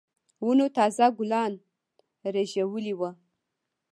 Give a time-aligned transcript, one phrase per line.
[0.45, 1.53] ونو تازه ګلان
[2.35, 3.09] رېژولي وو.